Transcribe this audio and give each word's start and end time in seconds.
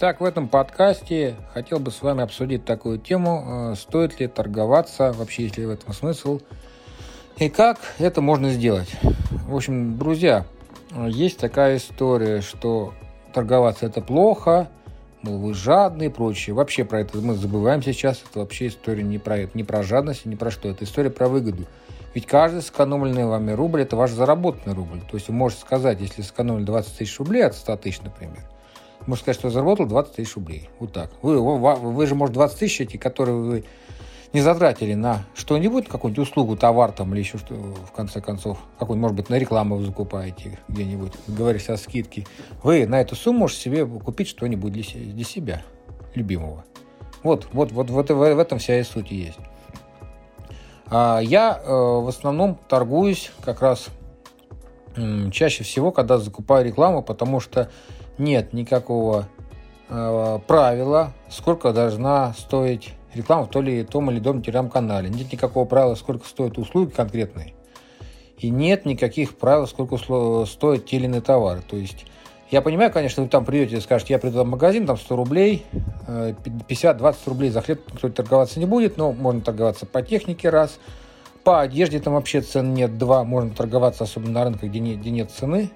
Так, 0.00 0.22
в 0.22 0.24
этом 0.24 0.48
подкасте 0.48 1.36
хотел 1.52 1.78
бы 1.78 1.90
с 1.90 2.00
вами 2.00 2.22
обсудить 2.22 2.64
такую 2.64 2.98
тему, 2.98 3.72
э, 3.72 3.74
стоит 3.74 4.18
ли 4.18 4.28
торговаться, 4.28 5.12
вообще 5.12 5.42
есть 5.42 5.58
ли 5.58 5.66
в 5.66 5.70
этом 5.70 5.92
смысл, 5.92 6.40
и 7.36 7.50
как 7.50 7.78
это 7.98 8.22
можно 8.22 8.48
сделать. 8.48 8.88
В 9.46 9.54
общем, 9.54 9.98
друзья, 9.98 10.46
есть 11.06 11.36
такая 11.36 11.76
история, 11.76 12.40
что 12.40 12.94
торговаться 13.34 13.84
это 13.84 14.00
плохо, 14.00 14.70
мол, 15.20 15.36
вы 15.36 15.52
жадные 15.52 16.08
и 16.08 16.10
прочее. 16.10 16.54
Вообще 16.54 16.86
про 16.86 17.02
это 17.02 17.18
мы 17.18 17.34
забываем 17.34 17.82
сейчас. 17.82 18.22
Это 18.30 18.38
вообще 18.38 18.68
история 18.68 19.02
не 19.02 19.18
про 19.18 19.36
это, 19.36 19.50
не 19.54 19.64
про 19.64 19.82
жадность, 19.82 20.24
не 20.24 20.34
про 20.34 20.50
что. 20.50 20.70
Это 20.70 20.84
история 20.84 21.10
про 21.10 21.28
выгоду. 21.28 21.66
Ведь 22.14 22.24
каждый 22.24 22.62
сэкономленный 22.62 23.26
вами 23.26 23.52
рубль– 23.52 23.82
это 23.82 23.96
ваш 23.96 24.12
заработанный 24.12 24.74
рубль. 24.74 25.00
То 25.00 25.18
есть 25.18 25.28
вы 25.28 25.34
можете 25.34 25.60
сказать, 25.60 26.00
если 26.00 26.22
сэкономили 26.22 26.64
20 26.64 26.96
тысяч 26.96 27.18
рублей 27.18 27.44
от 27.44 27.54
100 27.54 27.76
тысяч, 27.76 28.00
например, 28.00 28.40
можно 29.06 29.22
сказать, 29.22 29.38
что 29.38 29.50
заработал 29.50 29.86
20 29.86 30.14
тысяч 30.14 30.34
рублей. 30.34 30.68
Вот 30.78 30.92
так. 30.92 31.10
Вы, 31.22 31.40
вы, 31.40 31.74
вы 31.74 32.06
же, 32.06 32.14
может, 32.14 32.34
20 32.34 32.58
тысяч 32.58 32.80
эти, 32.80 32.96
которые 32.96 33.36
вы 33.36 33.64
не 34.32 34.40
затратили 34.40 34.94
на 34.94 35.24
что-нибудь, 35.34 35.88
какую-нибудь 35.88 36.28
услугу, 36.28 36.56
товар 36.56 36.92
там 36.92 37.12
или 37.14 37.20
еще 37.20 37.38
что, 37.38 37.54
в 37.54 37.92
конце 37.92 38.20
концов, 38.20 38.58
какой-нибудь, 38.78 39.02
может 39.02 39.16
быть, 39.16 39.28
на 39.28 39.38
рекламу 39.38 39.76
вы 39.76 39.84
закупаете 39.84 40.58
где-нибудь, 40.68 41.12
говоришь 41.26 41.68
о 41.68 41.76
скидке, 41.76 42.26
вы 42.62 42.86
на 42.86 43.00
эту 43.00 43.16
сумму 43.16 43.40
можете 43.40 43.62
себе 43.62 43.86
купить 43.86 44.28
что-нибудь 44.28 44.72
для, 44.72 44.82
для 44.82 45.24
себя, 45.24 45.62
любимого. 46.14 46.64
Вот, 47.22 47.48
вот, 47.52 47.72
вот, 47.72 47.90
вот 47.90 48.10
в, 48.10 48.14
в 48.14 48.38
этом 48.38 48.58
вся 48.58 48.78
и 48.78 48.82
суть 48.82 49.10
есть. 49.10 49.38
А 50.86 51.20
я 51.20 51.60
э, 51.62 51.70
в 51.70 52.08
основном 52.08 52.58
торгуюсь 52.68 53.30
как 53.42 53.62
раз 53.62 53.88
э, 54.96 55.30
чаще 55.30 55.64
всего, 55.64 55.92
когда 55.92 56.18
закупаю 56.18 56.64
рекламу, 56.64 57.02
потому 57.02 57.40
что 57.40 57.70
нет 58.20 58.52
никакого 58.52 59.26
э, 59.88 60.38
правила, 60.46 61.12
сколько 61.28 61.72
должна 61.72 62.32
стоить 62.34 62.94
реклама 63.14 63.46
в 63.46 63.50
том 63.50 63.66
или 63.66 63.82
том 63.82 64.10
или 64.10 64.20
ином 64.20 64.42
телеграм-канале. 64.42 65.10
Нет 65.10 65.32
никакого 65.32 65.64
правила, 65.64 65.94
сколько 65.96 66.26
стоят 66.26 66.58
услуги 66.58 66.90
конкретные. 66.90 67.54
И 68.38 68.48
нет 68.48 68.86
никаких 68.86 69.36
правил, 69.36 69.66
сколько 69.66 69.96
стоят 70.46 70.86
те 70.86 70.96
или 70.96 71.06
иные 71.06 71.20
товары. 71.20 71.62
То 71.68 71.76
есть 71.76 72.06
я 72.50 72.62
понимаю, 72.62 72.90
конечно, 72.90 73.22
вы 73.22 73.28
там 73.28 73.44
придете 73.44 73.76
и 73.76 73.80
скажете, 73.80 74.14
я 74.14 74.18
приду 74.18 74.42
в 74.42 74.46
магазин, 74.46 74.86
там 74.86 74.96
100 74.96 75.16
рублей, 75.16 75.64
50-20 76.08 77.00
э, 77.00 77.14
рублей 77.26 77.50
за 77.50 77.60
хлеб 77.60 77.80
никто 77.92 78.08
торговаться 78.08 78.58
не 78.58 78.66
будет, 78.66 78.96
но 78.96 79.12
можно 79.12 79.40
торговаться 79.40 79.86
по 79.86 80.02
технике 80.02 80.50
раз, 80.50 80.80
по 81.44 81.60
одежде 81.60 82.00
там 82.00 82.14
вообще 82.14 82.40
цен 82.40 82.74
нет, 82.74 82.98
два, 82.98 83.22
можно 83.24 83.50
торговаться, 83.50 84.04
особенно 84.04 84.32
на 84.32 84.44
рынках, 84.44 84.68
где 84.68 84.80
нет, 84.80 84.98
где 84.98 85.10
нет 85.10 85.30
цены, 85.30 85.70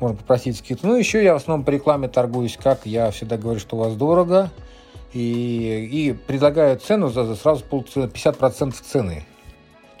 можно 0.00 0.16
попросить 0.16 0.56
скидку. 0.56 0.86
Ну, 0.86 0.96
еще 0.96 1.22
я 1.22 1.34
в 1.34 1.36
основном 1.36 1.64
по 1.64 1.70
рекламе 1.70 2.08
торгуюсь, 2.08 2.56
как 2.56 2.86
я 2.86 3.10
всегда 3.10 3.36
говорю, 3.36 3.60
что 3.60 3.76
у 3.76 3.80
вас 3.80 3.94
дорого, 3.94 4.50
и, 5.12 5.88
и 5.90 6.12
предлагаю 6.12 6.78
цену 6.78 7.08
за, 7.08 7.24
за 7.24 7.34
сразу 7.34 7.64
50% 7.64 8.72
цены. 8.72 9.24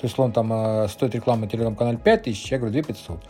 То 0.00 0.06
есть, 0.06 0.18
он 0.18 0.32
там 0.32 0.52
э, 0.52 0.88
стоит 0.88 1.14
реклама 1.14 1.42
на 1.42 1.48
телеграм-канале 1.48 1.98
5 1.98 2.22
тысяч, 2.22 2.52
я 2.52 2.58
говорю 2.58 2.72
2 2.72 2.82
500. 2.82 3.20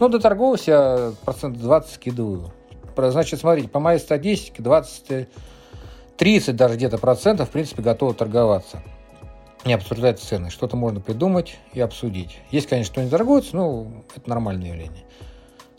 Ну, 0.00 0.08
до 0.08 0.18
торгового 0.18 0.56
я 0.66 1.12
процентов 1.24 1.60
20 1.60 1.94
скидываю. 1.94 2.52
Значит, 2.96 3.40
смотрите, 3.40 3.68
по 3.68 3.80
моей 3.80 3.98
статистике 3.98 4.62
20, 4.62 5.28
30 6.16 6.56
даже 6.56 6.76
где-то 6.76 6.98
процентов, 6.98 7.48
в 7.48 7.52
принципе, 7.52 7.82
готовы 7.82 8.14
торговаться. 8.14 8.82
Не 9.64 9.74
обсуждать 9.74 10.20
цены. 10.20 10.50
Что-то 10.50 10.76
можно 10.76 11.00
придумать 11.00 11.58
и 11.72 11.80
обсудить. 11.80 12.38
Есть, 12.50 12.68
конечно, 12.68 12.92
кто 12.92 13.02
не 13.02 13.10
торгуется, 13.10 13.56
но 13.56 13.86
это 14.14 14.28
нормальное 14.28 14.68
явление. 14.68 15.04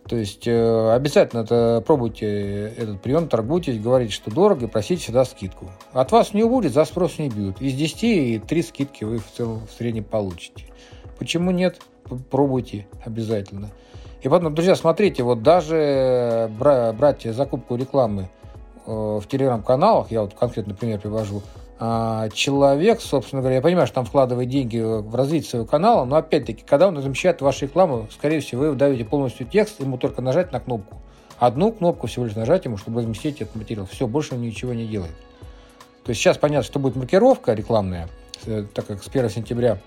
То 0.08 0.16
есть 0.18 0.48
э, 0.48 0.92
обязательно 0.94 1.42
это 1.42 1.84
пробуйте 1.86 2.68
этот 2.78 3.02
прием, 3.02 3.28
торгуйтесь, 3.28 3.80
говорите, 3.80 4.14
что 4.14 4.30
дорого, 4.30 4.66
и 4.66 4.70
просите 4.70 5.02
всегда 5.02 5.26
скидку. 5.26 5.72
От 5.94 6.12
вас 6.12 6.34
не 6.34 6.44
убудет, 6.44 6.74
за 6.74 6.86
спрос 6.86 7.18
не 7.18 7.30
бьют. 7.30 7.60
Из 7.60 7.74
10 7.74 8.04
и 8.04 8.40
3 8.40 8.62
скидки 8.62 9.04
вы 9.04 9.18
в 9.18 9.32
целом 9.36 9.66
в 9.66 9.72
среднем 9.72 10.04
получите. 10.04 10.66
Почему 11.18 11.50
нет? 11.50 11.82
Пробуйте 12.30 12.88
обязательно. 13.04 13.72
И 14.22 14.30
потом, 14.30 14.54
друзья, 14.54 14.76
смотрите, 14.76 15.24
вот 15.24 15.42
даже 15.42 16.52
брать 16.60 17.24
закупку 17.24 17.76
рекламы 17.76 18.30
э, 18.86 18.92
в 18.92 19.24
телеграм-каналах, 19.28 20.12
я 20.12 20.22
вот 20.22 20.36
конкретный 20.36 20.76
пример 20.76 21.00
привожу, 21.00 21.42
человек, 21.78 23.02
собственно 23.02 23.42
говоря, 23.42 23.58
я 23.58 23.62
понимаю, 23.62 23.86
что 23.86 23.96
там 23.96 24.06
вкладывает 24.06 24.48
деньги 24.48 24.78
в 24.78 25.14
развитие 25.14 25.50
своего 25.50 25.68
канала, 25.68 26.06
но 26.06 26.16
опять-таки, 26.16 26.64
когда 26.66 26.88
он 26.88 26.98
размещает 26.98 27.42
вашу 27.42 27.66
рекламу, 27.66 28.08
скорее 28.12 28.40
всего, 28.40 28.64
вы 28.64 28.76
даете 28.76 29.04
полностью 29.04 29.46
текст, 29.46 29.82
ему 29.82 29.98
только 29.98 30.22
нажать 30.22 30.54
на 30.54 30.60
кнопку. 30.62 31.02
Одну 31.38 31.74
кнопку 31.74 32.08
всего 32.08 32.26
лишь 32.26 32.36
нажать 32.36 32.64
ему, 32.64 32.78
чтобы 32.78 33.02
разместить 33.02 33.42
этот 33.42 33.56
материал. 33.56 33.86
Все, 33.86 34.08
больше 34.08 34.36
он 34.36 34.42
ничего 34.42 34.74
не 34.74 34.88
делает. 34.88 35.16
То 36.06 36.12
есть 36.12 36.22
сейчас 36.22 36.38
понятно, 36.38 36.64
что 36.64 36.80
будет 36.80 36.96
маркировка 36.96 37.54
рекламная, 37.54 38.08
э, 38.46 38.66
так 38.74 38.86
как 38.88 39.04
с 39.04 39.08
1 39.08 39.30
сентября 39.30 39.80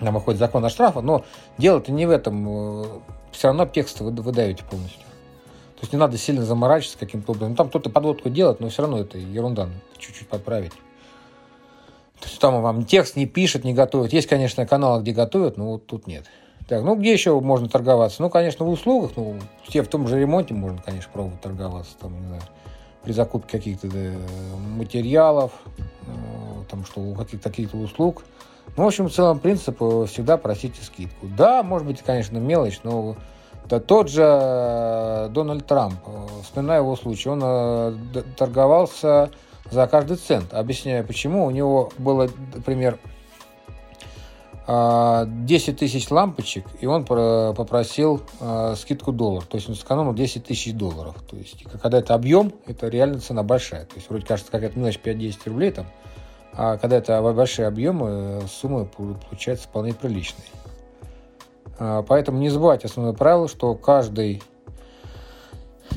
нам 0.00 0.14
выходит 0.14 0.38
закон 0.38 0.64
о 0.64 0.70
штрафах, 0.70 1.02
но 1.02 1.24
дело-то 1.58 1.92
не 1.92 2.06
в 2.06 2.10
этом. 2.10 2.48
Э, 2.48 2.84
Все 3.32 3.48
равно 3.48 3.66
текст 3.66 4.00
вы, 4.00 4.12
вы 4.12 4.32
даете 4.32 4.64
полностью. 4.64 5.00
То 5.00 5.82
есть 5.82 5.92
не 5.92 5.98
надо 5.98 6.16
сильно 6.16 6.44
заморачиваться 6.44 6.98
каким-то 6.98 7.32
образом. 7.32 7.54
Там 7.54 7.68
кто-то 7.68 7.90
подводку 7.90 8.30
делает, 8.30 8.60
но 8.60 8.68
все 8.68 8.82
равно 8.82 8.98
это 8.98 9.18
ерунда. 9.18 9.68
Чуть-чуть 9.98 10.28
подправить. 10.28 10.72
То 12.20 12.26
есть 12.26 12.40
там 12.40 12.60
вам 12.60 12.84
текст 12.84 13.16
не 13.16 13.26
пишет, 13.26 13.64
не 13.64 13.74
готовит. 13.74 14.12
Есть, 14.12 14.28
конечно, 14.28 14.66
каналы, 14.66 15.02
где 15.02 15.12
готовят, 15.12 15.56
но 15.56 15.72
вот 15.72 15.86
тут 15.86 16.06
нет. 16.06 16.24
Так, 16.68 16.82
ну 16.82 16.96
где 16.96 17.12
еще 17.12 17.38
можно 17.40 17.68
торговаться? 17.68 18.20
Ну, 18.20 18.28
конечно, 18.28 18.66
в 18.66 18.68
услугах, 18.68 19.12
ну, 19.16 19.36
все 19.66 19.82
в 19.82 19.88
том 19.88 20.06
же 20.06 20.20
ремонте 20.20 20.52
можно, 20.52 20.82
конечно, 20.84 21.10
пробовать 21.12 21.40
торговаться, 21.40 21.92
там, 21.98 22.20
не 22.20 22.26
знаю, 22.26 22.42
при 23.02 23.12
закупке 23.12 23.58
каких-то 23.58 23.88
материалов, 24.76 25.52
ну, 26.06 26.64
там, 26.68 26.84
что 26.84 27.14
каких-то 27.14 27.48
каких 27.48 27.72
услуг. 27.72 28.22
Ну, 28.76 28.84
в 28.84 28.86
общем, 28.86 29.08
в 29.08 29.12
целом 29.12 29.38
принцип 29.38 29.78
э, 29.80 30.06
всегда 30.08 30.36
просите 30.36 30.82
скидку. 30.82 31.26
Да, 31.26 31.62
может 31.62 31.86
быть, 31.86 32.02
конечно, 32.02 32.38
мелочь, 32.38 32.80
но 32.82 33.16
да, 33.66 33.80
тот 33.80 34.10
же 34.10 34.22
э, 34.22 35.28
Дональд 35.30 35.66
Трамп, 35.66 35.94
э, 36.06 36.26
вспоминаю 36.42 36.82
его 36.82 36.96
случай, 36.96 37.30
он 37.30 37.98
торговался 38.36 39.30
за 39.70 39.86
каждый 39.86 40.16
цент. 40.16 40.52
Объясняю, 40.54 41.04
почему. 41.06 41.46
У 41.46 41.50
него 41.50 41.90
было, 41.98 42.28
например, 42.54 42.98
10 44.66 44.68
а, 44.68 45.26
тысяч 45.78 46.10
лампочек, 46.10 46.66
и 46.80 46.86
он 46.86 47.06
попросил 47.06 48.22
а, 48.38 48.74
скидку 48.76 49.12
доллар. 49.12 49.44
То 49.44 49.56
есть 49.56 49.68
он 49.68 49.74
сэкономил 49.74 50.12
10 50.12 50.44
тысяч 50.44 50.74
долларов. 50.74 51.16
То 51.28 51.36
есть, 51.36 51.64
когда 51.80 51.98
это 51.98 52.14
объем, 52.14 52.52
это 52.66 52.88
реально 52.88 53.20
цена 53.20 53.42
большая. 53.42 53.86
То 53.86 53.96
есть, 53.96 54.10
вроде 54.10 54.26
кажется, 54.26 54.52
какая-то 54.52 54.78
мелочь 54.78 55.00
5-10 55.02 55.36
рублей 55.46 55.70
там, 55.70 55.86
а 56.52 56.76
когда 56.76 56.96
это 56.96 57.22
большие 57.32 57.66
объемы, 57.66 58.42
суммы 58.48 58.84
получаются 58.84 59.68
вполне 59.68 59.94
приличные. 59.94 60.44
А, 61.78 62.02
поэтому 62.02 62.38
не 62.38 62.50
забывайте 62.50 62.88
основное 62.88 63.14
правило, 63.14 63.48
что 63.48 63.74
каждый 63.74 64.42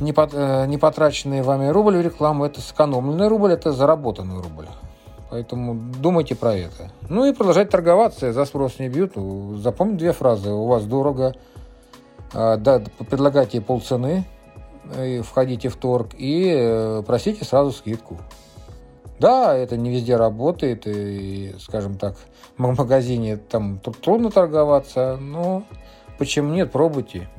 Э, 0.02 0.66
не 0.66 0.78
потраченный 0.78 1.44
вами 1.44 1.68
рубль 1.68 1.98
в 1.98 2.02
рекламу– 2.02 2.46
это 2.46 2.60
сэкономленный 2.60 3.28
рубль, 3.28 3.54
это 3.54 3.72
заработанный 3.72 4.42
рубль. 4.42 4.68
Поэтому 5.30 5.76
думайте 5.76 6.36
про 6.36 6.56
это. 6.56 6.92
Ну 7.08 7.26
и 7.26 7.34
продолжать 7.34 7.70
торговаться, 7.70 8.34
за 8.34 8.46
спрос 8.46 8.80
не 8.80 8.90
бьют. 8.90 9.14
Запомните 9.62 10.00
две 10.00 10.12
фразы. 10.12 10.50
У 10.50 10.66
вас 10.66 10.84
дорого, 10.84 11.36
а, 12.34 12.58
да, 12.58 12.82
предлагайте 13.10 13.62
полцены, 13.62 14.26
и 15.00 15.22
входите 15.22 15.70
в 15.70 15.76
торг 15.76 16.10
и 16.18 16.52
э, 16.54 17.04
просите 17.06 17.46
сразу 17.46 17.72
скидку. 17.72 18.18
Да, 19.20 19.56
это 19.56 19.78
не 19.78 19.92
везде 19.92 20.16
работает, 20.16 20.88
и, 20.88 21.56
скажем 21.60 21.96
так, 21.96 22.16
в 22.58 22.76
магазине 22.76 23.38
там 23.38 23.80
трудно 23.80 24.32
торговаться, 24.32 25.18
но 25.22 25.64
почему 26.18 26.52
нет, 26.54 26.72
пробуйте 26.72 27.30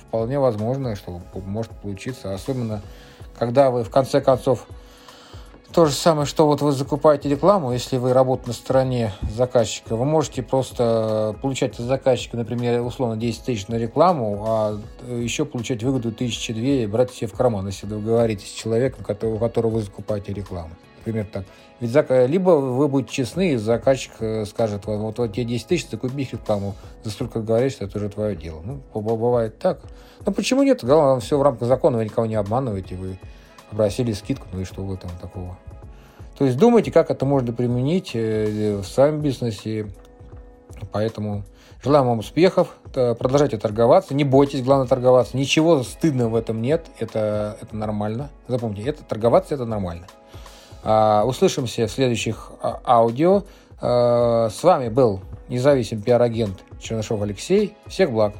вполне 0.00 0.38
возможно, 0.38 0.96
что 0.96 1.20
может 1.34 1.72
получиться. 1.72 2.34
Особенно, 2.34 2.82
когда 3.38 3.70
вы 3.70 3.84
в 3.84 3.90
конце 3.90 4.20
концов 4.20 4.66
то 5.76 5.84
же 5.84 5.92
самое, 5.92 6.24
что 6.24 6.46
вот 6.46 6.62
вы 6.62 6.72
закупаете 6.72 7.28
рекламу, 7.28 7.70
если 7.70 7.98
вы 7.98 8.14
работаете 8.14 8.48
на 8.48 8.54
стороне 8.54 9.12
заказчика, 9.30 9.94
вы 9.94 10.06
можете 10.06 10.42
просто 10.42 11.36
получать 11.42 11.78
от 11.78 11.84
заказчика, 11.84 12.38
например, 12.38 12.80
условно 12.80 13.18
10 13.18 13.42
тысяч 13.42 13.68
на 13.68 13.74
рекламу, 13.74 14.42
а 14.48 14.80
еще 15.06 15.44
получать 15.44 15.82
выгоду 15.82 16.12
тысячи 16.12 16.54
две 16.54 16.84
и 16.84 16.86
брать 16.86 17.12
себе 17.12 17.26
в 17.26 17.34
карман, 17.34 17.66
если 17.66 17.86
вы 17.86 18.00
говорите 18.00 18.46
с 18.46 18.50
человеком, 18.52 19.04
у 19.04 19.36
которого 19.36 19.72
вы 19.72 19.82
закупаете 19.82 20.32
рекламу. 20.32 20.70
Например, 21.00 21.26
так. 21.30 21.44
Ведь 21.80 21.90
зак... 21.90 22.10
либо 22.26 22.52
вы 22.52 22.88
будете 22.88 23.12
честны, 23.12 23.52
и 23.52 23.56
заказчик 23.56 24.12
э, 24.20 24.46
скажет, 24.46 24.86
вот, 24.86 24.96
вот, 24.96 25.18
вот 25.18 25.34
тебе 25.34 25.44
10 25.44 25.66
тысяч, 25.66 25.90
закупи 25.90 26.22
их 26.22 26.32
рекламу, 26.32 26.74
за 27.04 27.10
столько 27.10 27.40
говоришь, 27.40 27.72
что 27.72 27.84
это 27.84 27.98
уже 27.98 28.08
твое 28.08 28.34
дело. 28.34 28.62
Ну, 28.64 28.80
бывает 28.94 29.58
так. 29.58 29.80
Но 30.24 30.32
почему 30.32 30.62
нет? 30.62 30.82
Главное, 30.82 31.20
все 31.20 31.36
в 31.36 31.42
рамках 31.42 31.68
закона, 31.68 31.98
вы 31.98 32.06
никого 32.06 32.26
не 32.26 32.36
обманываете, 32.36 32.96
вы 32.96 33.18
попросили 33.70 34.12
скидку, 34.12 34.46
ну 34.52 34.60
и 34.60 34.64
что 34.64 34.82
в 34.82 34.92
этом 34.92 35.10
такого? 35.20 35.58
То 36.38 36.44
есть 36.44 36.58
думайте, 36.58 36.90
как 36.92 37.10
это 37.10 37.24
можно 37.24 37.52
применить 37.52 38.10
э, 38.14 38.76
в 38.76 38.84
своем 38.84 39.20
бизнесе. 39.20 39.86
Поэтому 40.92 41.44
желаю 41.82 42.04
вам 42.04 42.18
успехов, 42.18 42.76
продолжайте 42.92 43.56
торговаться, 43.56 44.14
не 44.14 44.24
бойтесь, 44.24 44.62
главное 44.62 44.86
торговаться. 44.86 45.36
Ничего 45.36 45.82
стыдного 45.82 46.30
в 46.30 46.34
этом 46.34 46.60
нет, 46.60 46.86
это, 46.98 47.56
это 47.62 47.74
нормально. 47.74 48.28
Запомните, 48.46 48.90
это 48.90 49.04
торговаться 49.04 49.54
это 49.54 49.64
нормально. 49.64 50.06
А, 50.88 51.24
услышимся 51.24 51.88
в 51.88 51.90
следующих 51.90 52.52
а, 52.62 52.80
аудио. 52.84 53.42
А, 53.80 54.48
с 54.50 54.62
вами 54.62 54.88
был 54.88 55.20
независимый 55.48 56.04
пиар-агент 56.04 56.58
Чернышов 56.80 57.20
Алексей. 57.20 57.74
Всех 57.86 58.12
благ! 58.12 58.34